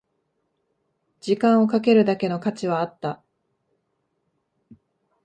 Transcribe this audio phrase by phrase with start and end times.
[1.19, 3.21] 時間をかけるだけの価値はあった